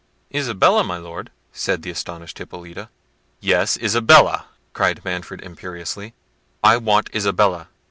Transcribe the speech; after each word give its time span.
"Isabella! 0.33 0.83
my 0.83 0.97
Lord!" 0.97 1.29
said 1.53 1.83
the 1.83 1.91
astonished 1.91 2.39
Hippolita. 2.39 2.89
"Yes, 3.39 3.77
Isabella," 3.77 4.45
cried 4.73 5.05
Manfred 5.05 5.41
imperiously; 5.41 6.15
"I 6.63 6.77
want 6.77 7.11
Isabella." 7.13 7.67